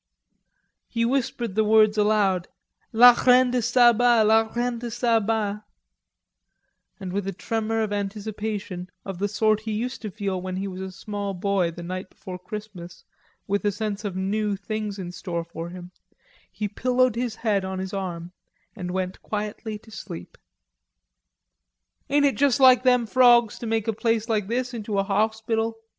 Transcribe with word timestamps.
He 0.87 1.05
whispered 1.05 1.53
the 1.53 1.63
words 1.63 1.95
aloud, 1.95 2.47
"la 2.91 3.11
reine 3.11 3.51
de 3.51 3.61
Saba, 3.61 4.23
la 4.23 4.51
reine 4.51 4.79
de 4.79 4.89
Saba"; 4.89 5.63
and, 6.99 7.13
with 7.13 7.27
a 7.27 7.31
tremor 7.31 7.83
of 7.83 7.93
anticipation 7.93 8.89
of 9.05 9.19
the 9.19 9.27
sort 9.27 9.59
he 9.59 9.73
used 9.73 10.01
to 10.01 10.09
feel 10.09 10.41
when 10.41 10.55
he 10.55 10.67
was 10.67 10.81
a 10.81 10.91
small 10.91 11.35
boy 11.35 11.69
the 11.69 11.83
night 11.83 12.09
before 12.09 12.39
Christmas, 12.39 13.05
with 13.45 13.63
a 13.63 13.71
sense 13.71 14.03
of 14.03 14.15
new; 14.15 14.55
things 14.55 14.97
in 14.97 15.11
store 15.11 15.43
for 15.43 15.69
him, 15.69 15.91
he 16.51 16.67
pillowed 16.67 17.15
his 17.15 17.35
head 17.35 17.63
on 17.63 17.77
his 17.77 17.93
arm 17.93 18.31
and 18.75 18.89
went 18.89 19.21
quietly 19.21 19.77
to 19.77 19.91
sleep. 19.91 20.35
"Ain't 22.09 22.25
it 22.25 22.37
juss 22.37 22.59
like 22.59 22.81
them 22.81 23.05
frawgs 23.05 23.59
te 23.59 23.67
make 23.67 23.87
a 23.87 23.93
place 23.93 24.27
like 24.27 24.47
this' 24.47 24.73
into 24.73 24.97
a 24.97 25.03
hauspital?" 25.05 25.73